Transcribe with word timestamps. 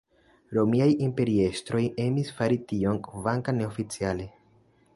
Romiaj 0.57 0.87
imperiestroj 1.07 1.83
emis 2.05 2.31
fari 2.39 2.59
tion, 2.71 2.99
kvankam 3.09 3.61
neoficiale. 3.61 4.27